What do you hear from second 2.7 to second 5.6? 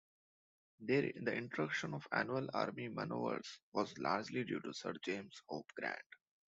manoeuvres was largely due to Sir James